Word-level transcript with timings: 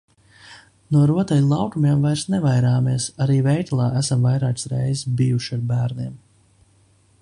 No 0.95 1.01
rotaļu 1.11 1.49
laukumiem 1.51 2.01
vairs 2.07 2.23
nevairāmies, 2.35 3.07
arī 3.27 3.37
veikalā 3.51 3.91
esam 4.03 4.27
vairākas 4.31 4.69
reizes 4.75 5.09
bijuši 5.21 5.59
ar 5.59 5.67
bērniem. 5.75 6.19